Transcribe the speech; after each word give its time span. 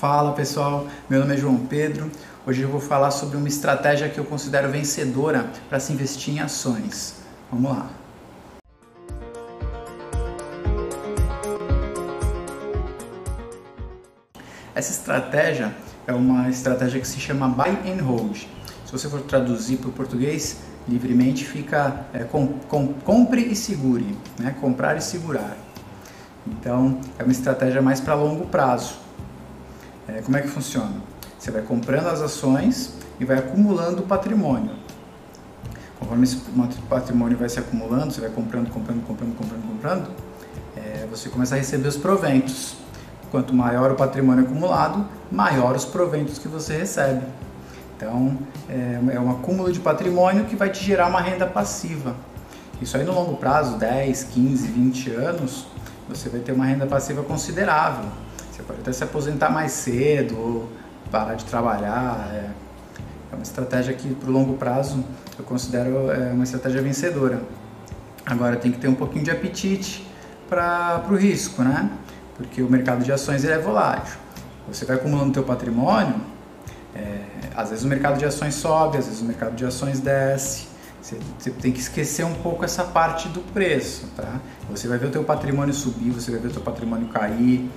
Fala 0.00 0.32
pessoal, 0.32 0.86
meu 1.10 1.20
nome 1.20 1.34
é 1.34 1.36
João 1.36 1.58
Pedro. 1.58 2.10
Hoje 2.46 2.62
eu 2.62 2.70
vou 2.70 2.80
falar 2.80 3.10
sobre 3.10 3.36
uma 3.36 3.48
estratégia 3.48 4.08
que 4.08 4.18
eu 4.18 4.24
considero 4.24 4.70
vencedora 4.70 5.50
para 5.68 5.78
se 5.78 5.92
investir 5.92 6.36
em 6.36 6.40
ações. 6.40 7.16
Vamos 7.52 7.70
lá. 7.70 7.90
Essa 14.74 14.90
estratégia 14.90 15.76
é 16.06 16.14
uma 16.14 16.48
estratégia 16.48 16.98
que 16.98 17.06
se 17.06 17.20
chama 17.20 17.46
Buy 17.46 17.68
and 17.86 18.02
Hold. 18.02 18.46
Se 18.86 18.92
você 18.92 19.06
for 19.06 19.20
traduzir 19.20 19.76
para 19.76 19.90
o 19.90 19.92
português, 19.92 20.60
livremente 20.88 21.44
fica 21.44 22.06
é, 22.14 22.20
com, 22.20 22.46
com, 22.70 22.94
compre 23.04 23.42
e 23.42 23.54
segure, 23.54 24.16
né? 24.38 24.56
comprar 24.62 24.96
e 24.96 25.02
segurar. 25.02 25.58
Então 26.46 26.98
é 27.18 27.22
uma 27.22 27.32
estratégia 27.32 27.82
mais 27.82 28.00
para 28.00 28.14
longo 28.14 28.46
prazo. 28.46 29.09
É, 30.16 30.22
como 30.22 30.36
é 30.36 30.42
que 30.42 30.48
funciona? 30.48 30.94
Você 31.38 31.50
vai 31.50 31.62
comprando 31.62 32.08
as 32.08 32.20
ações 32.20 32.94
e 33.20 33.24
vai 33.24 33.38
acumulando 33.38 34.02
patrimônio. 34.02 34.72
Conforme 35.98 36.24
esse 36.24 36.36
patrimônio 36.88 37.38
vai 37.38 37.48
se 37.48 37.60
acumulando, 37.60 38.12
você 38.12 38.20
vai 38.20 38.30
comprando, 38.30 38.70
comprando, 38.70 39.06
comprando, 39.06 39.36
comprando, 39.36 39.68
comprando, 39.68 40.10
é, 40.76 41.06
você 41.08 41.28
começa 41.28 41.54
a 41.54 41.58
receber 41.58 41.88
os 41.88 41.96
proventos. 41.96 42.74
Quanto 43.30 43.54
maior 43.54 43.92
o 43.92 43.94
patrimônio 43.94 44.44
acumulado, 44.44 45.06
maior 45.30 45.76
os 45.76 45.84
proventos 45.84 46.38
que 46.38 46.48
você 46.48 46.76
recebe. 46.76 47.24
Então, 47.96 48.36
é, 48.68 48.98
é 49.14 49.20
um 49.20 49.30
acúmulo 49.30 49.70
de 49.70 49.78
patrimônio 49.78 50.46
que 50.46 50.56
vai 50.56 50.70
te 50.70 50.82
gerar 50.82 51.06
uma 51.06 51.20
renda 51.20 51.46
passiva. 51.46 52.16
Isso 52.82 52.96
aí 52.96 53.04
no 53.04 53.12
longo 53.12 53.36
prazo, 53.36 53.76
10, 53.76 54.24
15, 54.24 54.66
20 54.66 55.10
anos, 55.10 55.66
você 56.08 56.28
vai 56.28 56.40
ter 56.40 56.52
uma 56.52 56.64
renda 56.64 56.86
passiva 56.86 57.22
considerável. 57.22 58.06
Pode 58.70 58.82
até 58.82 58.92
se 58.92 59.02
aposentar 59.02 59.50
mais 59.50 59.72
cedo 59.72 60.38
ou 60.38 60.68
parar 61.10 61.34
de 61.34 61.44
trabalhar. 61.44 62.30
É, 62.32 62.50
é 63.32 63.34
uma 63.34 63.42
estratégia 63.42 63.92
que, 63.94 64.14
para 64.14 64.30
o 64.30 64.32
longo 64.32 64.54
prazo, 64.56 65.04
eu 65.36 65.44
considero 65.44 66.10
é, 66.10 66.32
uma 66.32 66.44
estratégia 66.44 66.80
vencedora. 66.80 67.42
Agora, 68.24 68.54
tem 68.54 68.70
que 68.70 68.78
ter 68.78 68.86
um 68.86 68.94
pouquinho 68.94 69.24
de 69.24 69.30
apetite 69.30 70.06
para 70.48 71.04
o 71.10 71.16
risco, 71.16 71.62
né? 71.62 71.90
Porque 72.36 72.62
o 72.62 72.70
mercado 72.70 73.02
de 73.02 73.10
ações 73.10 73.42
ele 73.42 73.54
é 73.54 73.58
volátil. 73.58 74.14
Você 74.68 74.84
vai 74.84 74.96
acumulando 74.96 75.32
teu 75.32 75.42
patrimônio, 75.42 76.20
é, 76.94 77.22
às 77.56 77.70
vezes 77.70 77.84
o 77.84 77.88
mercado 77.88 78.18
de 78.18 78.24
ações 78.24 78.54
sobe, 78.54 78.98
às 78.98 79.06
vezes 79.06 79.20
o 79.20 79.24
mercado 79.24 79.56
de 79.56 79.64
ações 79.64 79.98
desce. 79.98 80.69
Você, 81.00 81.50
tem 81.50 81.72
que 81.72 81.80
esquecer 81.80 82.24
um 82.24 82.34
pouco 82.34 82.64
essa 82.64 82.84
parte 82.84 83.28
do 83.28 83.40
preço, 83.40 84.06
tá? 84.14 84.38
Você 84.70 84.86
vai 84.86 84.98
ver 84.98 85.06
o 85.06 85.10
teu 85.10 85.24
patrimônio 85.24 85.72
subir, 85.72 86.10
você 86.10 86.30
vai 86.30 86.40
ver 86.40 86.48
o 86.48 86.52
teu 86.52 86.62
patrimônio 86.62 87.08
cair. 87.08 87.70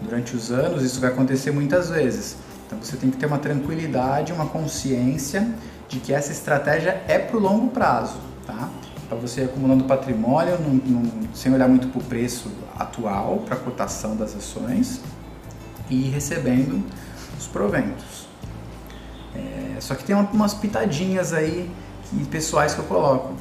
Durante 0.00 0.34
os 0.34 0.50
anos 0.50 0.82
isso 0.82 0.98
vai 0.98 1.10
acontecer 1.10 1.50
muitas 1.50 1.90
vezes. 1.90 2.36
Então 2.66 2.78
você 2.82 2.96
tem 2.96 3.10
que 3.10 3.18
ter 3.18 3.26
uma 3.26 3.38
tranquilidade, 3.38 4.32
uma 4.32 4.46
consciência 4.46 5.46
de 5.88 6.00
que 6.00 6.12
essa 6.12 6.32
estratégia 6.32 7.02
é 7.06 7.18
para 7.18 7.36
o 7.36 7.40
longo 7.40 7.68
prazo, 7.68 8.16
tá? 8.46 8.70
Para 9.08 9.18
você 9.18 9.42
ir 9.42 9.44
acumulando 9.44 9.84
patrimônio 9.84 10.58
num, 10.58 10.74
num, 10.74 11.28
sem 11.34 11.52
olhar 11.52 11.68
muito 11.68 11.88
para 11.88 12.00
o 12.00 12.04
preço 12.04 12.50
atual, 12.78 13.42
para 13.44 13.56
a 13.56 13.58
cotação 13.58 14.16
das 14.16 14.34
ações 14.34 15.00
e 15.90 16.02
recebendo 16.02 16.82
os 17.36 17.46
proventos. 17.46 18.28
É, 19.34 19.80
só 19.80 19.94
que 19.94 20.04
tem 20.04 20.14
umas 20.14 20.54
pitadinhas 20.54 21.32
aí 21.32 21.70
e 22.12 22.24
pessoais 22.24 22.74
que 22.74 22.80
eu 22.80 22.84
coloco. 22.84 23.34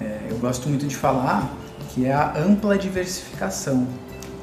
É, 0.00 0.28
eu 0.30 0.38
gosto 0.38 0.68
muito 0.68 0.86
de 0.86 0.96
falar 0.96 1.52
que 1.90 2.06
é 2.06 2.12
a 2.12 2.34
ampla 2.36 2.76
diversificação. 2.76 3.86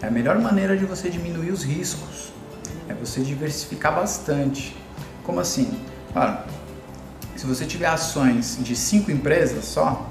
É 0.02 0.08
a 0.08 0.12
melhor 0.12 0.40
maneira 0.40 0.78
de 0.78 0.86
você 0.86 1.10
diminuir 1.10 1.52
os 1.52 1.64
riscos. 1.64 2.32
É 2.88 2.94
você 2.94 3.22
diversificar 3.22 3.94
bastante. 3.94 4.76
Como 5.24 5.40
assim? 5.40 5.80
Claro, 6.14 6.40
se 7.36 7.46
você 7.46 7.66
tiver 7.66 7.88
ações 7.88 8.58
de 8.62 8.76
cinco 8.76 9.12
empresas 9.12 9.66
só, 9.66 10.10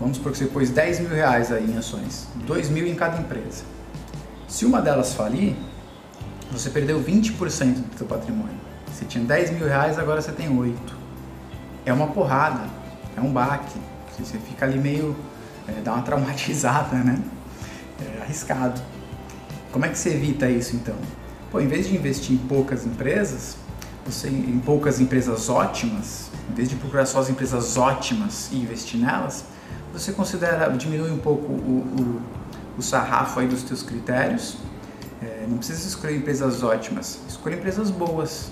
vamos 0.00 0.16
supor 0.16 0.32
que 0.32 0.38
você 0.38 0.46
pôs 0.46 0.70
10 0.70 1.00
mil 1.00 1.10
reais 1.10 1.52
aí 1.52 1.70
em 1.70 1.76
ações, 1.76 2.26
2 2.46 2.70
mil 2.70 2.86
em 2.86 2.94
cada 2.94 3.18
empresa. 3.20 3.64
Se 4.48 4.64
uma 4.64 4.80
delas 4.80 5.14
falir, 5.14 5.56
você 6.50 6.70
perdeu 6.70 7.02
20% 7.02 7.74
do 7.74 7.98
seu 7.98 8.06
patrimônio. 8.06 8.60
Você 8.92 9.04
tinha 9.04 9.24
10 9.24 9.52
mil 9.52 9.66
reais, 9.66 9.98
agora 9.98 10.20
você 10.20 10.32
tem 10.32 10.48
8 10.48 11.01
é 11.84 11.92
uma 11.92 12.08
porrada, 12.08 12.68
é 13.16 13.20
um 13.20 13.32
baque. 13.32 13.78
Você 14.18 14.38
fica 14.38 14.66
ali 14.66 14.78
meio. 14.78 15.16
É, 15.66 15.80
dá 15.80 15.94
uma 15.94 16.02
traumatizada, 16.04 16.96
né? 16.96 17.18
É 18.00 18.22
arriscado. 18.22 18.80
Como 19.70 19.84
é 19.84 19.88
que 19.88 19.98
você 19.98 20.10
evita 20.10 20.48
isso 20.48 20.76
então? 20.76 20.94
Pô, 21.50 21.60
em 21.60 21.66
vez 21.66 21.88
de 21.88 21.94
investir 21.94 22.34
em 22.34 22.38
poucas 22.38 22.86
empresas, 22.86 23.56
você 24.04 24.28
em 24.28 24.58
poucas 24.58 25.00
empresas 25.00 25.48
ótimas, 25.48 26.30
em 26.50 26.54
vez 26.54 26.68
de 26.68 26.76
procurar 26.76 27.06
só 27.06 27.20
as 27.20 27.30
empresas 27.30 27.76
ótimas 27.76 28.50
e 28.52 28.56
investir 28.56 29.00
nelas, 29.00 29.44
você 29.92 30.12
considera 30.12 30.68
diminui 30.70 31.10
um 31.10 31.18
pouco 31.18 31.52
o, 31.52 31.56
o, 31.56 32.22
o 32.78 32.82
sarrafo 32.82 33.40
aí 33.40 33.46
dos 33.46 33.62
teus 33.62 33.82
critérios. 33.82 34.56
É, 35.22 35.46
não 35.48 35.58
precisa 35.58 35.86
escolher 35.86 36.16
empresas 36.16 36.62
ótimas, 36.62 37.20
escolha 37.28 37.54
empresas 37.54 37.90
boas. 37.90 38.50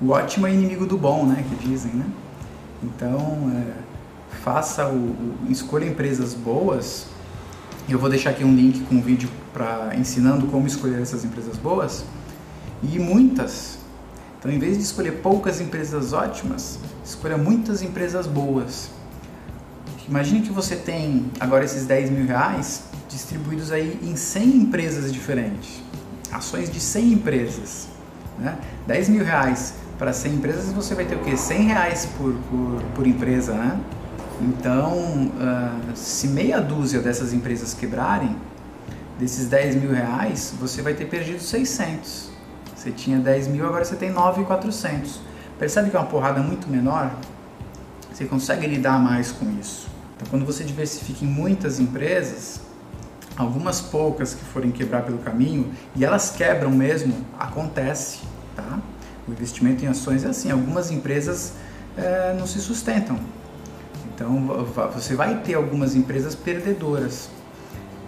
O 0.00 0.10
ótimo 0.10 0.46
é 0.46 0.52
inimigo 0.52 0.86
do 0.86 0.96
bom, 0.96 1.26
né? 1.26 1.44
Que 1.48 1.68
dizem, 1.68 1.92
né? 1.92 2.06
Então, 2.82 3.50
é, 3.56 3.88
faça 4.42 4.86
o, 4.86 4.96
o, 4.96 5.38
escolha 5.48 5.84
empresas 5.84 6.34
boas. 6.34 7.06
Eu 7.88 7.98
vou 7.98 8.08
deixar 8.08 8.30
aqui 8.30 8.44
um 8.44 8.54
link 8.54 8.80
com 8.86 8.96
um 8.96 9.02
vídeo 9.02 9.28
para 9.52 9.94
ensinando 9.96 10.46
como 10.46 10.66
escolher 10.66 11.00
essas 11.00 11.24
empresas 11.24 11.56
boas 11.56 12.04
e 12.82 12.98
muitas. 12.98 13.78
Então, 14.38 14.50
em 14.50 14.58
vez 14.58 14.76
de 14.76 14.84
escolher 14.84 15.20
poucas 15.20 15.60
empresas 15.60 16.12
ótimas, 16.12 16.78
escolha 17.04 17.36
muitas 17.36 17.82
empresas 17.82 18.26
boas. 18.26 18.90
Imagine 20.08 20.42
que 20.42 20.50
você 20.50 20.76
tem 20.76 21.30
agora 21.40 21.64
esses 21.64 21.84
10 21.84 22.10
mil 22.10 22.26
reais 22.26 22.84
distribuídos 23.08 23.72
aí 23.72 23.98
em 24.02 24.14
100 24.14 24.56
empresas 24.56 25.12
diferentes, 25.12 25.82
ações 26.30 26.70
de 26.70 26.78
100 26.78 27.12
empresas. 27.12 27.88
Né? 28.38 28.56
10 28.86 29.08
mil 29.08 29.24
reais 29.24 29.74
para 29.98 30.12
100 30.12 30.34
empresas 30.34 30.72
você 30.72 30.94
vai 30.94 31.04
ter 31.04 31.16
o 31.16 31.18
quê? 31.18 31.36
100 31.36 31.62
reais 31.62 32.06
por, 32.16 32.32
por, 32.32 32.82
por 32.94 33.06
empresa, 33.06 33.52
né? 33.52 33.80
Então, 34.40 34.92
uh, 34.92 35.96
se 35.96 36.28
meia 36.28 36.60
dúzia 36.60 37.00
dessas 37.00 37.32
empresas 37.32 37.74
quebrarem, 37.74 38.36
desses 39.18 39.48
10 39.48 39.74
mil 39.76 39.92
reais, 39.92 40.54
você 40.60 40.80
vai 40.80 40.94
ter 40.94 41.06
perdido 41.06 41.40
600. 41.40 42.30
Você 42.76 42.92
tinha 42.92 43.18
10 43.18 43.48
mil, 43.48 43.66
agora 43.66 43.84
você 43.84 43.96
tem 43.96 44.12
9,400. 44.12 45.20
Percebe 45.58 45.90
que 45.90 45.96
é 45.96 45.98
uma 45.98 46.06
porrada 46.06 46.40
muito 46.40 46.70
menor? 46.70 47.10
Você 48.12 48.24
consegue 48.24 48.66
lidar 48.68 49.00
mais 49.00 49.32
com 49.32 49.50
isso. 49.58 49.88
Então, 50.14 50.28
quando 50.30 50.46
você 50.46 50.62
diversifica 50.62 51.24
em 51.24 51.28
muitas 51.28 51.80
empresas, 51.80 52.60
algumas 53.36 53.80
poucas 53.80 54.34
que 54.34 54.44
forem 54.44 54.70
quebrar 54.70 55.02
pelo 55.02 55.18
caminho, 55.18 55.72
e 55.96 56.04
elas 56.04 56.30
quebram 56.30 56.70
mesmo, 56.70 57.26
acontece, 57.36 58.20
tá? 58.54 58.78
O 59.28 59.32
investimento 59.32 59.84
em 59.84 59.88
ações 59.88 60.24
é 60.24 60.28
assim, 60.28 60.50
algumas 60.50 60.90
empresas 60.90 61.52
é, 61.96 62.34
não 62.38 62.46
se 62.46 62.60
sustentam. 62.60 63.18
Então 64.14 64.66
você 64.92 65.14
vai 65.14 65.42
ter 65.42 65.54
algumas 65.54 65.94
empresas 65.94 66.34
perdedoras, 66.34 67.28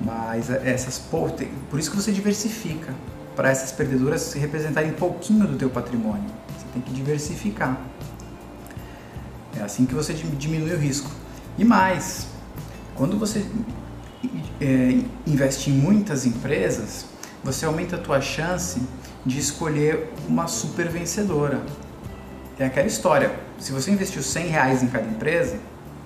mas 0.01 0.51
essas 0.51 0.99
por, 0.99 1.33
isso 1.79 1.91
que 1.91 1.97
você 1.97 2.11
diversifica 2.11 2.93
para 3.37 3.51
essas 3.51 3.71
perdedoras 3.71 4.23
se 4.23 4.39
representarem 4.39 4.93
pouquinho 4.93 5.47
do 5.47 5.57
teu 5.57 5.71
patrimônio. 5.71 6.29
Você 6.59 6.67
tem 6.73 6.83
que 6.83 6.93
diversificar. 6.93 7.81
É 9.57 9.63
assim 9.63 9.87
que 9.87 9.95
você 9.95 10.13
diminui 10.13 10.73
o 10.73 10.79
risco. 10.79 11.11
E 11.57 11.65
mais, 11.65 12.27
quando 12.95 13.19
você 13.19 13.45
é, 14.61 15.03
investe 15.27 15.71
em 15.71 15.75
muitas 15.75 16.27
empresas, 16.27 17.07
você 17.43 17.65
aumenta 17.65 17.97
a 17.97 17.99
tua 17.99 18.21
chance 18.21 18.81
de 19.25 19.39
escolher 19.39 20.13
uma 20.29 20.47
super 20.47 20.89
vencedora. 20.89 21.61
É 22.59 22.67
aquela 22.67 22.87
história, 22.87 23.35
se 23.59 23.73
você 23.73 23.91
investiu 23.91 24.23
100 24.23 24.47
reais 24.49 24.83
em 24.83 24.89
cada 24.89 25.09
empresa, 25.09 25.59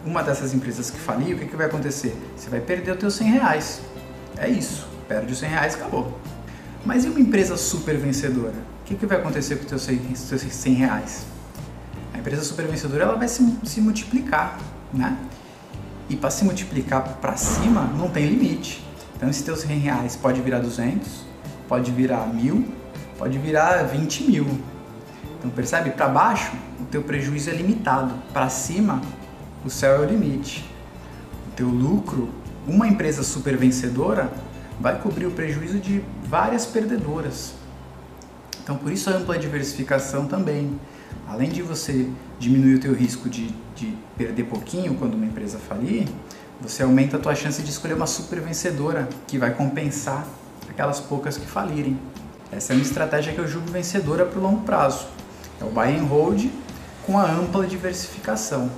uma 0.04 0.22
dessas 0.22 0.54
empresas 0.54 0.90
que 0.90 0.98
falir, 0.98 1.34
o 1.34 1.38
que, 1.38 1.46
que 1.46 1.56
vai 1.56 1.66
acontecer? 1.66 2.16
Você 2.36 2.48
vai 2.48 2.60
perder 2.60 2.92
os 2.92 2.98
teus 2.98 3.14
100 3.14 3.30
reais. 3.32 3.80
É 4.36 4.48
isso, 4.48 4.86
perde 5.08 5.32
os 5.32 5.38
100 5.38 5.48
reais 5.48 5.74
acabou. 5.74 6.18
Mas 6.84 7.04
e 7.04 7.08
uma 7.08 7.18
empresa 7.18 7.56
super 7.56 7.96
vencedora? 7.96 8.54
O 8.82 8.84
que, 8.84 8.94
que 8.94 9.06
vai 9.06 9.18
acontecer 9.18 9.56
com 9.56 9.62
os 9.64 10.22
teus 10.22 10.42
100 10.42 10.74
reais? 10.74 11.24
A 12.12 12.18
empresa 12.18 12.42
super 12.44 12.66
vencedora 12.66 13.04
ela 13.04 13.16
vai 13.16 13.26
se, 13.26 13.58
se 13.64 13.80
multiplicar, 13.80 14.60
né? 14.92 15.16
E 16.08 16.16
para 16.16 16.30
se 16.30 16.44
multiplicar 16.44 17.02
para 17.20 17.36
cima 17.36 17.82
não 17.96 18.10
tem 18.10 18.26
limite. 18.26 18.84
Então 19.24 19.30
esses 19.30 19.42
teus 19.42 19.60
100 19.60 19.78
reais 19.78 20.16
pode 20.16 20.42
virar 20.42 20.58
200, 20.58 21.24
pode 21.66 21.90
virar 21.90 22.26
mil, 22.26 22.62
pode 23.16 23.38
virar 23.38 23.82
20 23.84 24.24
mil. 24.24 24.46
Então 25.38 25.50
percebe? 25.50 25.92
Para 25.92 26.08
baixo 26.08 26.52
o 26.78 26.84
teu 26.84 27.02
prejuízo 27.02 27.48
é 27.48 27.54
limitado, 27.54 28.12
para 28.34 28.50
cima 28.50 29.00
o 29.64 29.70
céu 29.70 29.94
é 29.94 29.98
o 30.00 30.04
limite. 30.04 30.70
O 31.48 31.52
teu 31.52 31.66
lucro, 31.66 32.28
uma 32.66 32.86
empresa 32.86 33.22
super 33.22 33.56
vencedora 33.56 34.30
vai 34.78 35.00
cobrir 35.00 35.24
o 35.24 35.30
prejuízo 35.30 35.78
de 35.78 36.04
várias 36.24 36.66
perdedoras. 36.66 37.54
Então, 38.62 38.76
por 38.76 38.92
isso 38.92 39.08
a 39.08 39.14
ampla 39.14 39.38
diversificação 39.38 40.26
também. 40.26 40.78
Além 41.26 41.48
de 41.48 41.62
você 41.62 42.10
diminuir 42.38 42.74
o 42.74 42.80
teu 42.80 42.92
risco 42.92 43.30
de, 43.30 43.48
de 43.74 43.96
perder 44.18 44.44
pouquinho 44.44 44.96
quando 44.96 45.14
uma 45.14 45.24
empresa 45.24 45.58
falir, 45.58 46.08
você 46.64 46.82
aumenta 46.82 47.18
a 47.18 47.20
tua 47.20 47.34
chance 47.34 47.62
de 47.62 47.68
escolher 47.68 47.92
uma 47.92 48.06
super 48.06 48.40
vencedora 48.40 49.06
que 49.26 49.36
vai 49.36 49.52
compensar 49.52 50.26
aquelas 50.68 50.98
poucas 50.98 51.36
que 51.36 51.46
falirem. 51.46 51.98
Essa 52.50 52.72
é 52.72 52.76
uma 52.76 52.82
estratégia 52.82 53.34
que 53.34 53.38
eu 53.38 53.46
julgo 53.46 53.70
vencedora 53.70 54.24
para 54.24 54.38
o 54.38 54.42
longo 54.42 54.62
prazo. 54.62 55.06
É 55.60 55.64
o 55.64 55.68
buy 55.68 55.94
and 55.94 56.04
hold 56.04 56.46
com 57.04 57.18
a 57.18 57.30
ampla 57.30 57.66
diversificação. 57.66 58.70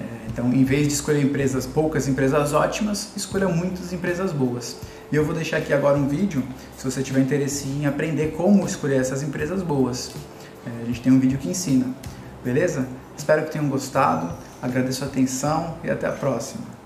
É, 0.00 0.04
então, 0.26 0.52
em 0.52 0.64
vez 0.64 0.88
de 0.88 0.94
escolher 0.94 1.22
empresas 1.22 1.64
poucas 1.64 2.08
empresas 2.08 2.52
ótimas, 2.52 3.10
escolha 3.16 3.48
muitas 3.48 3.92
empresas 3.92 4.32
boas. 4.32 4.78
E 5.12 5.16
eu 5.16 5.24
vou 5.24 5.34
deixar 5.34 5.58
aqui 5.58 5.72
agora 5.72 5.96
um 5.96 6.08
vídeo, 6.08 6.42
se 6.76 6.84
você 6.84 7.02
tiver 7.04 7.20
interesse 7.20 7.68
em 7.68 7.86
aprender 7.86 8.32
como 8.32 8.66
escolher 8.66 9.00
essas 9.00 9.22
empresas 9.22 9.62
boas. 9.62 10.10
É, 10.66 10.82
a 10.82 10.86
gente 10.86 11.00
tem 11.02 11.12
um 11.12 11.20
vídeo 11.20 11.38
que 11.38 11.48
ensina, 11.48 11.86
beleza? 12.44 12.88
Espero 13.16 13.44
que 13.44 13.52
tenham 13.52 13.68
gostado, 13.68 14.32
agradeço 14.60 15.04
a 15.04 15.06
atenção 15.06 15.74
e 15.84 15.90
até 15.90 16.06
a 16.06 16.12
próxima. 16.12 16.81